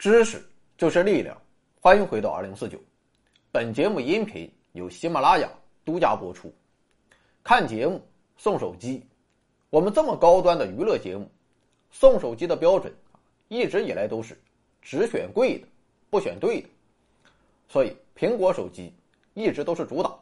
[0.00, 0.42] 知识
[0.78, 1.36] 就是力量，
[1.78, 2.80] 欢迎回到二零四九。
[3.52, 5.46] 本节目音频由喜马拉雅
[5.84, 6.50] 独家播出。
[7.44, 8.00] 看节目
[8.38, 9.06] 送手机，
[9.68, 11.30] 我们这么高端的娱乐节目，
[11.90, 12.90] 送手机的标准
[13.48, 14.40] 一直以来都是
[14.80, 15.68] 只选贵的，
[16.08, 16.68] 不选对的。
[17.68, 18.90] 所以苹果手机
[19.34, 20.18] 一直都是主打。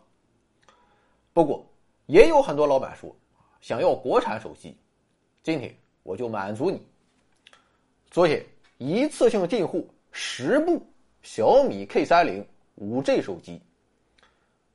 [1.32, 1.64] 不过
[2.06, 3.14] 也有很多老板说
[3.60, 4.76] 想要国产手机，
[5.40, 5.72] 今天
[6.02, 6.82] 我就满足你。
[8.10, 8.44] 昨天。
[8.78, 10.80] 一次性进货十部
[11.22, 12.46] 小米 K 三零
[12.76, 13.60] 五 G 手机，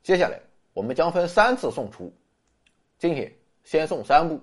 [0.04, 0.42] 接下来
[0.74, 2.14] 我们将分三次送出。
[3.00, 4.38] 今天先送三部。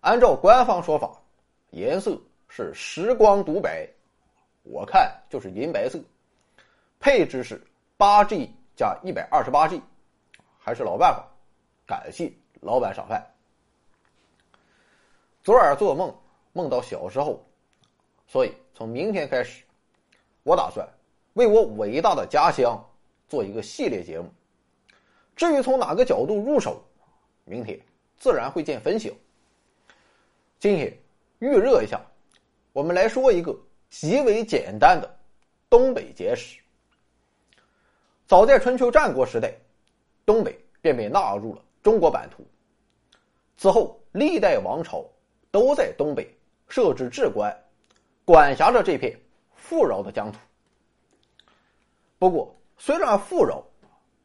[0.00, 1.18] 按照官方说法，
[1.70, 3.88] 颜色是时光独白，
[4.62, 5.98] 我看就是银白色。
[7.00, 7.58] 配置是
[7.96, 9.80] 八 G 加一百二十八 G，
[10.58, 11.26] 还是老办法，
[11.86, 13.26] 感谢老板赏饭。
[15.42, 16.14] 昨晚做梦，
[16.52, 17.42] 梦到小时候。
[18.30, 19.64] 所以，从明天开始，
[20.42, 20.86] 我打算
[21.32, 22.78] 为我伟大的家乡
[23.26, 24.30] 做一个系列节目。
[25.34, 26.84] 至于从哪个角度入手，
[27.46, 27.80] 明天
[28.18, 29.10] 自然会见分晓。
[30.58, 30.94] 今天
[31.38, 31.98] 预热一下，
[32.74, 35.18] 我们来说一个极为简单的
[35.70, 36.60] 东北简史。
[38.26, 39.54] 早在春秋战国时代，
[40.26, 42.44] 东北便被纳入了中国版图。
[43.56, 45.02] 此后，历代王朝
[45.50, 46.28] 都在东北
[46.68, 47.56] 设置置官。
[48.28, 49.18] 管辖着这片
[49.54, 50.38] 富饶的疆土。
[52.18, 53.64] 不过，虽然富饶，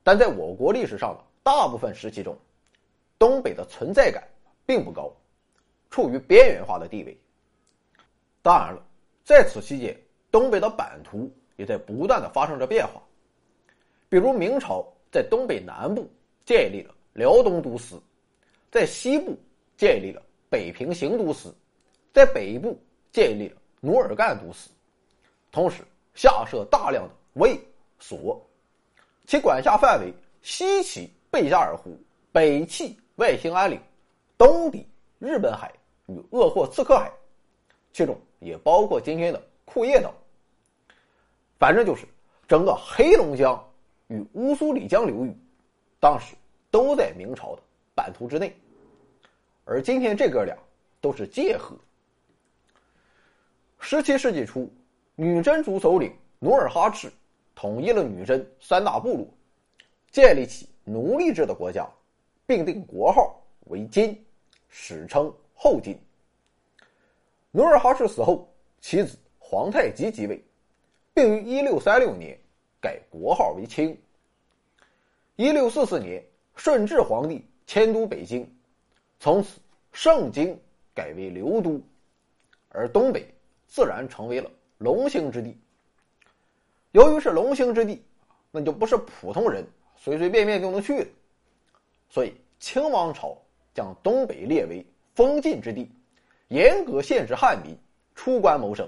[0.04, 2.38] 但在我国历史上的大部分时期中，
[3.18, 4.22] 东北的存在感
[4.66, 5.10] 并不高，
[5.90, 7.18] 处于边缘化的地位。
[8.42, 8.86] 当然了，
[9.24, 9.98] 在此期间，
[10.30, 13.02] 东北的版图也在不断的发生着变化。
[14.10, 16.12] 比如，明朝在东北南部
[16.44, 18.04] 建立了辽东都司，
[18.70, 19.34] 在西部
[19.78, 21.56] 建立了北平行都司，
[22.12, 22.78] 在北部
[23.10, 23.62] 建立了。
[23.86, 24.70] 努尔干都司，
[25.52, 25.84] 同时
[26.16, 27.60] 下设大量的卫
[28.00, 28.42] 所，
[29.28, 32.00] 其管辖范围西起贝加尔湖，
[32.32, 33.78] 北起外兴安岭，
[34.38, 34.88] 东抵
[35.20, 35.70] 日本海
[36.06, 37.12] 与鄂霍次克海，
[37.92, 40.14] 其中也包括今天的库页岛。
[41.60, 42.08] 反正就是
[42.48, 43.62] 整个黑龙江
[44.08, 45.38] 与乌苏里江流域，
[46.00, 46.36] 当时
[46.72, 47.62] 都在明朝的
[47.94, 48.56] 版图之内，
[49.66, 50.58] 而今天这哥俩
[51.02, 51.76] 都是界河。
[53.86, 54.72] 十七世纪初，
[55.14, 57.12] 女真族首领努尔哈赤
[57.54, 59.28] 统一了女真三大部落，
[60.10, 61.86] 建立起奴隶制的国家，
[62.46, 64.26] 并定国号为金，
[64.70, 66.00] 史称后金。
[67.52, 68.50] 努尔哈赤死后，
[68.80, 70.42] 其子皇太极即位，
[71.14, 72.40] 并于一六三六年
[72.80, 73.96] 改国号为清。
[75.36, 76.24] 一六四四年，
[76.56, 78.50] 顺治皇帝迁都北京，
[79.20, 79.60] 从此
[79.92, 80.58] 盛京
[80.96, 81.82] 改为流都，
[82.70, 83.28] 而东北。
[83.74, 84.48] 自然成为了
[84.78, 85.58] 龙兴之地。
[86.92, 88.04] 由于是龙兴之地，
[88.52, 89.66] 那就不是普通人
[89.98, 91.08] 随随便便就能去的，
[92.08, 93.36] 所以清王朝
[93.74, 94.86] 将东北列为
[95.16, 95.90] 封禁之地，
[96.50, 97.76] 严格限制汉民
[98.14, 98.88] 出关谋生，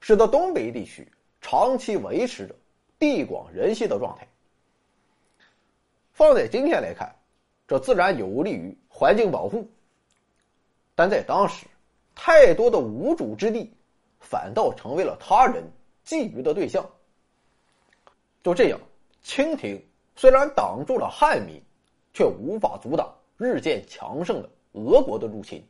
[0.00, 1.10] 使得东北地区
[1.40, 2.54] 长期维持着
[2.98, 4.28] 地广人稀的状态。
[6.12, 7.10] 放在今天来看，
[7.66, 9.66] 这自然有利于环境保护，
[10.94, 11.64] 但在当时，
[12.14, 13.72] 太多的无主之地。
[14.20, 15.64] 反倒成为了他人
[16.06, 16.84] 觊觎的对象。
[18.42, 18.80] 就这样，
[19.22, 19.82] 清廷
[20.16, 21.62] 虽然挡住了汉民，
[22.12, 25.62] 却无法阻挡日渐强盛的俄国的入侵。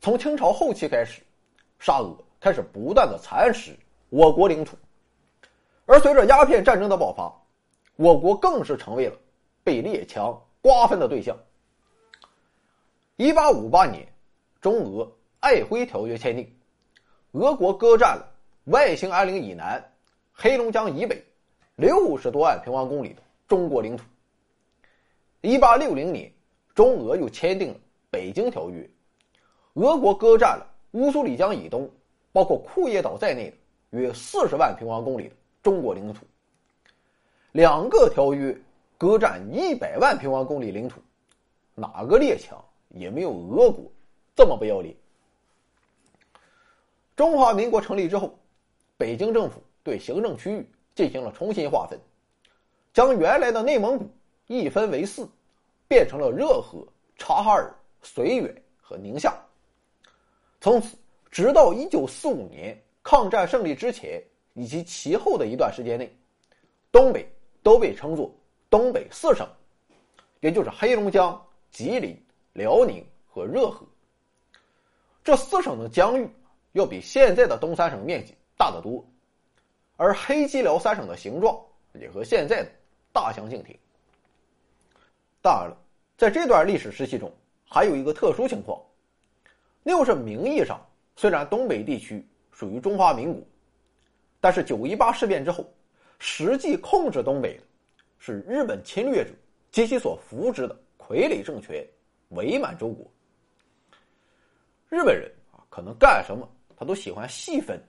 [0.00, 1.22] 从清朝后期开始，
[1.78, 3.76] 沙俄开始不断的蚕食
[4.08, 4.76] 我国领土，
[5.86, 7.32] 而随着鸦片战争的爆发，
[7.96, 9.16] 我国更是成为了
[9.62, 11.36] 被列强瓜分的对象。
[13.16, 14.06] 一八五八年，
[14.60, 15.04] 中俄
[15.40, 16.57] 《瑷珲条约》签订。
[17.32, 18.26] 俄国割占了
[18.64, 19.82] 外兴安岭以南、
[20.32, 21.22] 黑龙江以北
[21.76, 24.04] 六十多万平方公里的中国领土。
[25.42, 26.32] 一八六零年，
[26.74, 27.74] 中俄又签订了
[28.10, 28.80] 《北京条约》，
[29.74, 31.88] 俄国割占了乌苏里江以东，
[32.32, 33.56] 包括库页岛在内的
[33.90, 36.24] 约四十万平方公里的中国领土。
[37.52, 38.56] 两个条约
[38.96, 40.98] 割占一百万平方公里领土，
[41.74, 42.58] 哪个列强
[42.88, 43.84] 也没有俄国
[44.34, 44.96] 这么不要脸。
[47.18, 48.32] 中华民国成立之后，
[48.96, 51.98] 北京政府对行政区域进行了重新划分，
[52.92, 54.08] 将原来的内蒙古
[54.46, 55.28] 一分为四，
[55.88, 56.86] 变成了热河、
[57.16, 57.74] 察哈尔、
[58.04, 59.34] 绥远和宁夏。
[60.60, 60.96] 从此，
[61.28, 64.22] 直到一九四五年抗战胜利之前
[64.54, 66.16] 以及其后的一段时间内，
[66.92, 67.28] 东北
[67.64, 68.32] 都被称作
[68.70, 69.44] 东北四省，
[70.38, 72.16] 也就是黑龙江、吉林、
[72.52, 73.84] 辽宁和热河。
[75.24, 76.30] 这四省的疆域。
[76.72, 79.04] 要比现在的东三省面积大得多，
[79.96, 81.58] 而黑吉辽三省的形状
[81.94, 82.70] 也和现在的
[83.12, 83.76] 大相径庭。
[85.40, 85.76] 当然了，
[86.16, 87.32] 在这段历史时期中，
[87.64, 88.80] 还有一个特殊情况，
[89.82, 90.80] 那就是名义上
[91.16, 93.42] 虽然东北地区属于中华民国，
[94.40, 95.64] 但是九一八事变之后，
[96.18, 97.62] 实际控制东北的
[98.18, 99.30] 是日本侵略者
[99.70, 101.86] 及其所扶植的傀儡政权
[102.30, 103.06] 伪满洲国。
[104.88, 106.48] 日本人啊，可能干什么
[106.78, 107.82] 他都喜欢细分，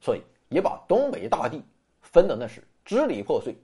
[0.00, 0.20] 所以
[0.50, 1.62] 也把东北大地
[2.02, 3.56] 分的那是支离破碎。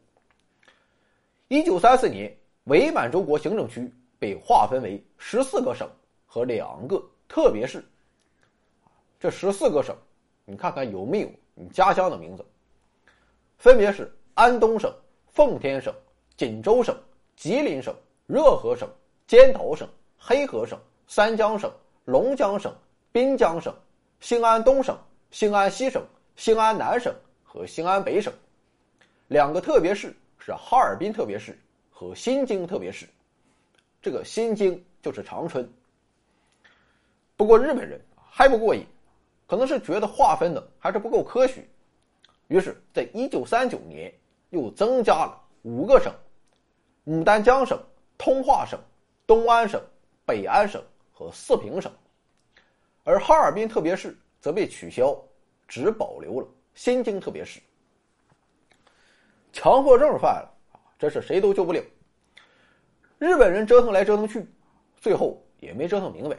[1.49, 2.35] 一九三四年，
[2.65, 5.87] 伪满洲国行政区被划分为十四个省
[6.27, 7.85] 和两个特别市。
[9.21, 9.95] 这十四个省，
[10.47, 12.43] 你看看有没有你家乡的名字？
[13.59, 14.91] 分别是安东省、
[15.27, 15.95] 奉天省、
[16.37, 16.97] 锦州省、
[17.37, 17.95] 吉林省、
[18.27, 18.89] 热河省、
[19.27, 19.87] 尖头省、
[20.17, 21.71] 黑河省、三江省。
[22.05, 22.75] 龙江省、
[23.13, 23.75] 滨江省、
[24.21, 24.99] 兴安东省、
[25.31, 26.05] 兴安西省、
[26.37, 28.33] 兴安南省和兴安北省，
[29.29, 31.59] 两个特别市是哈尔滨特别市
[31.91, 33.07] 和新京特别市。
[34.03, 35.69] 这个新京就是长春。
[37.37, 38.85] 不过日本人还不过瘾，
[39.47, 41.67] 可能是觉得划分的还是不够科学，
[42.49, 44.13] 于是，在一九三九年
[44.51, 46.13] 又增加了五个省：
[47.07, 47.81] 牡丹江省、
[48.17, 48.79] 通化省、
[49.27, 49.81] 东安省、
[50.25, 50.83] 北安省。
[51.11, 51.91] 和四平省，
[53.09, 55.19] 而哈尔滨特别市则被取消，
[55.67, 57.59] 只保留了新京特别市。
[59.51, 60.55] 强迫症犯了，
[60.99, 61.83] 这是谁都救不了。
[63.19, 64.47] 日本人折腾来折腾去，
[64.99, 66.37] 最后也没折腾明白，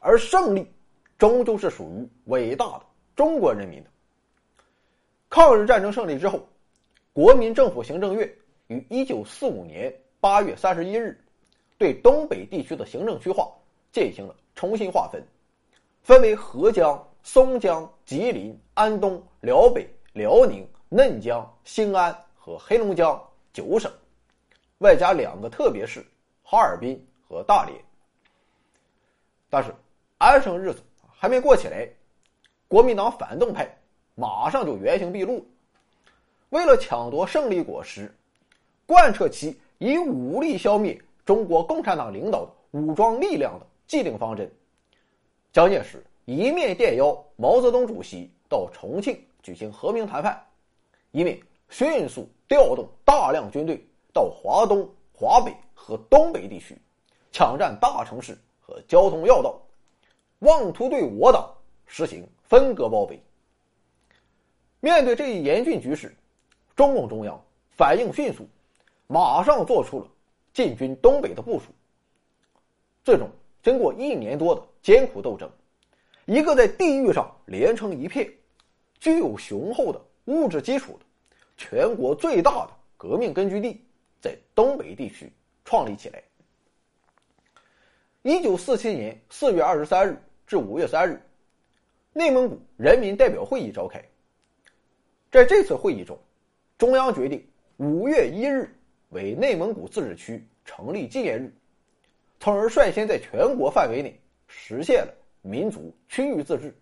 [0.00, 0.70] 而胜利
[1.16, 2.82] 终究是属于伟大的
[3.16, 3.88] 中国人民的。
[5.30, 6.46] 抗日战争胜利之后，
[7.14, 8.30] 国民政府行政院
[8.66, 9.90] 于一九四五年
[10.20, 11.18] 八月三十一日
[11.78, 13.50] 对东北地区的行政区划。
[13.92, 15.20] 进行了重新划分，
[16.02, 23.90] 分为合江、松江、吉林、安东、辽北、辽宁、嫩江、兴安和黑龙江九省，
[24.78, 26.04] 外加两个特别市
[26.42, 27.76] 哈尔滨和大连。
[29.48, 29.74] 但是
[30.18, 30.82] 安生日子
[31.12, 31.88] 还没过起来，
[32.66, 33.68] 国民党反动派
[34.14, 35.46] 马上就原形毕露。
[36.48, 38.12] 为了抢夺胜利果实，
[38.86, 43.66] 贯彻其以武力消灭中国共产党领导的武装力量的。
[43.86, 44.48] 既定方针，
[45.52, 50.40] 蒋介石一面电邀毛泽东主席到重庆举行和平谈判，
[51.10, 56.78] 一面迅速调动大量军队到华东、华北和东北地区，
[57.32, 59.60] 抢占大城市和交通要道，
[60.38, 61.52] 妄图对我党
[61.84, 63.20] 实行分割包围。
[64.78, 66.14] 面对这一严峻局势，
[66.76, 67.42] 中共中央
[67.76, 68.46] 反应迅速，
[69.08, 70.06] 马上做出了
[70.52, 71.66] 进军东北的部署，
[73.02, 73.28] 最终。
[73.62, 75.50] 经过一年多的艰苦斗争，
[76.24, 78.30] 一个在地域上连成一片、
[78.98, 81.04] 具有雄厚的物质基础的
[81.56, 83.80] 全国最大的革命根据地，
[84.20, 85.30] 在东北地区
[85.64, 86.22] 创立起来。
[88.22, 91.20] 一九四七年四月二十三日至五月三日，
[92.12, 94.02] 内蒙古人民代表会议召开。
[95.30, 96.18] 在这次会议中，
[96.76, 98.74] 中央决定五月一日
[99.10, 101.54] 为内蒙古自治区成立纪念日。
[102.40, 104.18] 从而率先在全国范围内
[104.52, 106.76] 实现了民族区域自治。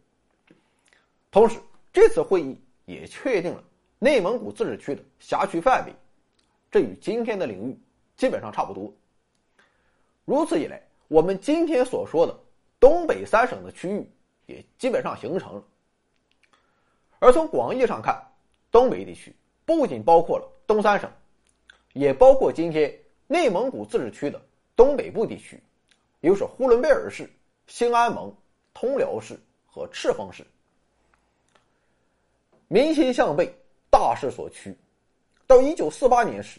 [1.31, 1.61] 同时，
[1.93, 3.63] 这次会议也确定了
[3.99, 5.93] 内蒙古自治区的辖区范围，
[6.71, 7.79] 这与今天的领域
[8.17, 8.93] 基本上差不多。
[10.25, 12.37] 如此一来，我们今天所说的
[12.81, 14.11] 东北三省的区域
[14.47, 15.63] 也基本上形成了。
[17.19, 18.21] 而从广义上看，
[18.71, 19.35] 东北地区
[19.65, 21.11] 不仅包括了东三省，
[21.93, 22.93] 也包括今天
[23.27, 24.41] 内蒙古自治区的。
[24.77, 25.61] 东北部地区，
[26.21, 27.29] 又是呼伦贝尔市、
[27.69, 28.35] 兴安盟、
[28.73, 30.45] 通辽市和赤峰市。
[32.67, 33.55] 民心向背，
[33.91, 34.75] 大势所趋。
[35.47, 36.59] 到一九四八年时，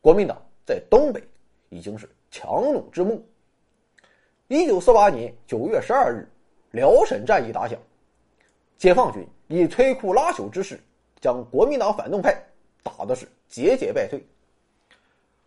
[0.00, 1.22] 国民党在东北
[1.68, 3.20] 已经是强弩之末。
[4.48, 6.26] 一九四八年九月十二日，
[6.70, 7.78] 辽沈战役打响，
[8.78, 10.80] 解放军以摧枯拉朽之势，
[11.20, 12.34] 将国民党反动派
[12.82, 14.18] 打的是节节败退。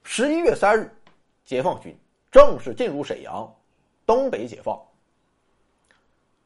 [0.03, 0.87] 十一月三日，
[1.45, 1.95] 解放军。
[2.31, 3.51] 正式进入沈阳，
[4.05, 4.79] 东北解放。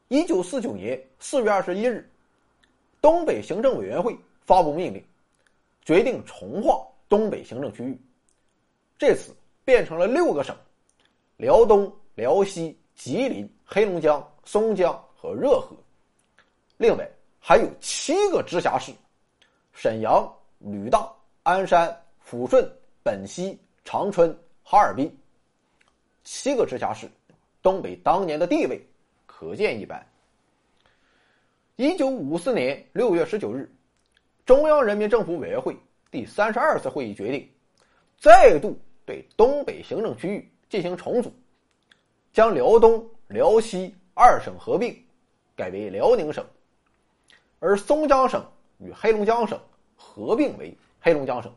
[0.08, 2.08] 一九四九年四月二十一日，
[3.00, 5.02] 东北行政委员会发布命令，
[5.82, 7.98] 决定重划东北行政区域。
[8.98, 9.34] 这次
[9.64, 10.54] 变成了六个省：
[11.38, 15.74] 辽东、辽西、吉林、黑龙江、松江和热河。
[16.76, 18.92] 另外还有七个直辖市：
[19.72, 21.10] 沈阳、吕大、
[21.44, 21.88] 鞍山、
[22.22, 22.70] 抚顺、
[23.02, 25.10] 本溪、长春、哈尔滨。
[26.24, 27.10] 七个直辖市，
[27.62, 28.80] 东北当年的地位
[29.36, 30.06] 可见一斑。
[31.74, 33.68] 一九五四年六月十九日，
[34.46, 35.76] 中央人民政府委员会
[36.08, 37.50] 第三十二次会议决定，
[38.16, 41.32] 再度对东北行政区域进行重组，
[42.32, 44.96] 将辽东、辽西二省合并，
[45.56, 46.46] 改为辽宁省，
[47.58, 48.46] 而松江省
[48.78, 49.60] 与黑龙江省
[49.96, 51.52] 合并为黑龙江省。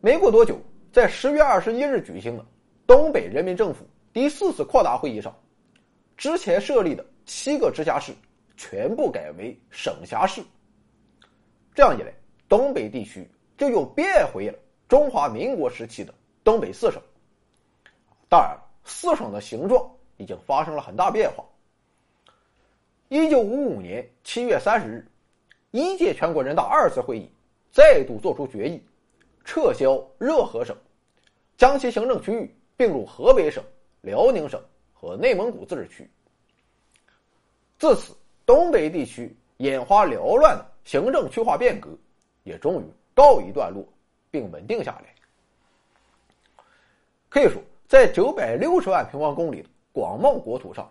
[0.00, 0.60] 没过多久，
[0.92, 2.46] 在十月二十一日举行的
[2.86, 5.36] 东北人民政府第四次扩大会议上，
[6.18, 8.12] 之前设立的七个直辖市
[8.56, 10.42] 全部改为省辖市。
[11.72, 12.12] 这样一来，
[12.48, 14.58] 东北地区就又变回了
[14.88, 17.00] 中华民国时期的东北四省。
[18.28, 21.44] 当然，四省的形状已经发生了很大变化。
[23.08, 25.06] 一九五五年七月三十日，
[25.70, 27.30] 一届全国人大二次会议
[27.70, 28.82] 再度作出决议，
[29.44, 30.76] 撤销热河省，
[31.56, 33.62] 将其行政区域并入河北省、
[34.00, 34.60] 辽宁省
[35.00, 36.10] 和内蒙古自治区。
[37.78, 38.12] 自此，
[38.44, 41.90] 东北地区眼花缭乱的行政区划变革
[42.42, 43.84] 也终于告一段落，
[44.28, 45.14] 并稳定下来。
[47.28, 50.90] 可以说，在九百六十万平方公里的广袤国土上，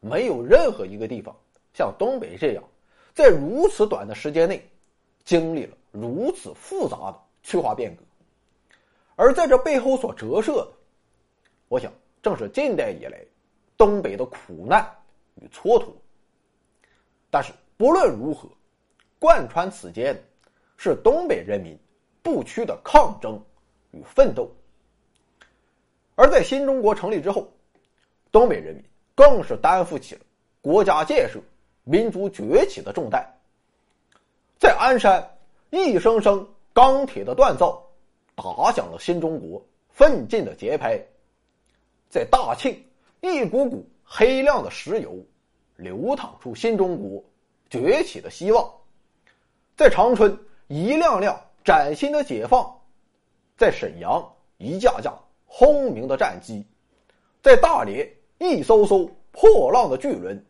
[0.00, 1.34] 没有任何一个地方
[1.72, 2.62] 像东北这样，
[3.14, 4.62] 在如此短的时间内，
[5.24, 8.02] 经历了如此复杂的区划变革。
[9.16, 10.72] 而在这背后所折射的，
[11.68, 11.90] 我想
[12.22, 13.18] 正是近代以来
[13.80, 14.86] 东北的苦难
[15.36, 15.86] 与蹉跎。
[17.30, 18.46] 但是不论如何，
[19.18, 20.20] 贯穿此间的，
[20.76, 21.78] 是东北人民
[22.22, 23.42] 不屈的抗争
[23.92, 24.54] 与奋斗。
[26.14, 27.50] 而在新中国成立之后，
[28.30, 28.84] 东北人民
[29.14, 30.20] 更是担负起了
[30.60, 31.40] 国家建设、
[31.84, 33.26] 民族崛起的重担。
[34.58, 35.26] 在鞍山，
[35.70, 37.82] 一声声钢铁的锻造，
[38.34, 41.00] 打响了新中国奋进的节拍；
[42.10, 42.84] 在大庆，
[43.20, 45.16] 一股股黑亮的石油。
[45.76, 47.24] 流淌出新中国
[47.70, 48.70] 崛起的希望，
[49.74, 52.78] 在长春一辆辆崭新的解放，
[53.56, 56.66] 在沈阳一架架轰鸣的战机，
[57.42, 60.44] 在大连一艘艘破浪的巨轮，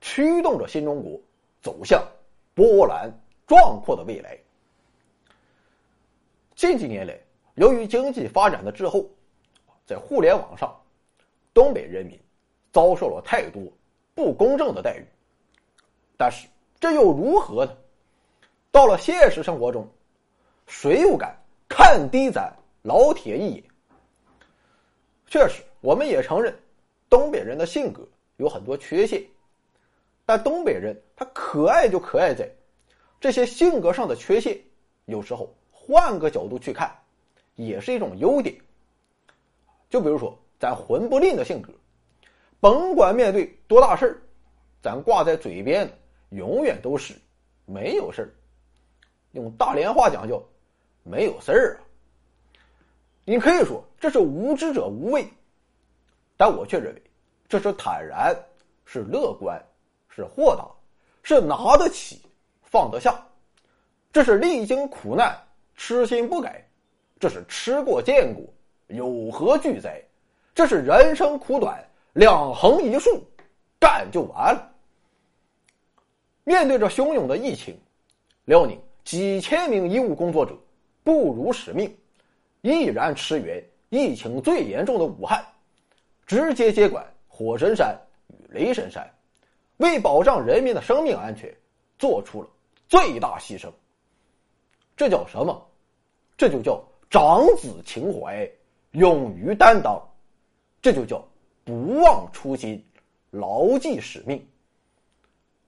[0.00, 1.20] 驱动着新中国
[1.60, 2.00] 走向
[2.54, 3.12] 波澜
[3.44, 4.38] 壮阔的未来。
[6.54, 7.18] 近几年来，
[7.56, 9.04] 由于经济发展的滞后，
[9.84, 10.80] 在互联网上，
[11.56, 12.20] 东北人民
[12.70, 13.62] 遭受了太多。
[14.14, 15.06] 不公正的待遇，
[16.18, 16.46] 但是
[16.78, 17.76] 这又如何呢？
[18.70, 19.86] 到了现实生活中，
[20.66, 21.34] 谁又敢
[21.66, 23.64] 看低咱老铁一眼？
[25.26, 26.54] 确实，我们也承认，
[27.08, 29.22] 东北人的性格有很多缺陷，
[30.24, 32.50] 但东北人他可爱就可爱在，
[33.18, 34.58] 这些性格上的缺陷，
[35.06, 36.94] 有时候换个角度去看，
[37.54, 38.54] 也是一种优点。
[39.90, 41.72] 就比如说咱混不吝的性格。
[42.60, 44.22] 甭管面对多大事儿，
[44.82, 45.92] 咱挂在嘴边的
[46.30, 47.14] 永远都是
[47.64, 48.30] 没有事儿。
[49.32, 50.42] 用大连话讲叫
[51.02, 51.84] 没有事儿啊。
[53.24, 55.28] 你可以说这是无知者无畏，
[56.36, 57.02] 但我却认为
[57.48, 58.34] 这是坦然，
[58.84, 59.62] 是乐观，
[60.08, 60.66] 是豁达，
[61.22, 62.22] 是拿得起
[62.62, 63.22] 放得下。
[64.12, 65.36] 这是历经苦难
[65.76, 66.66] 痴心不改，
[67.20, 68.42] 这是吃过见过
[68.86, 70.02] 有何惧哉？
[70.56, 71.86] 这是人生苦短。
[72.14, 73.22] 两横一竖，
[73.78, 74.72] 干就完了。
[76.44, 77.78] 面对着汹涌的疫情，
[78.46, 80.56] 辽宁几千名医务工作者
[81.04, 81.94] 不辱使命，
[82.62, 85.44] 毅然驰援疫情最严重的武汉，
[86.24, 87.94] 直接接管火神山
[88.28, 89.06] 与雷神山，
[89.76, 91.54] 为保障人民的生命安全，
[91.98, 92.48] 做出了
[92.88, 93.70] 最大牺牲。
[94.96, 95.68] 这叫什么？
[96.34, 98.50] 这就叫长子情怀，
[98.92, 100.02] 勇于担当。
[100.86, 101.20] 这就叫。
[101.64, 102.80] 不忘初心，
[103.32, 104.40] 牢记使命。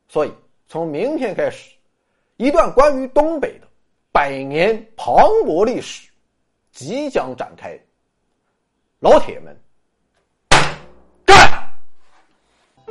[0.09, 0.33] 所以，
[0.69, 1.73] 从明天开始，
[2.37, 3.67] 一段关于东北的
[4.13, 6.09] 百年磅礴历史
[6.71, 7.77] 即将展开。
[9.01, 9.57] 老铁们，
[11.27, 11.69] 干！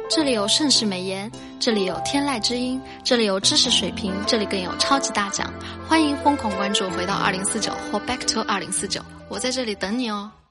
[0.10, 1.32] 这里有盛世美颜，
[1.62, 5.50] 这里有天籁之音，这里有知识水平，这里更有超级大奖。
[5.88, 10.30] 欢迎疯狂关注，回到二零四九或 Back to 二零四九，我在这里等你哦。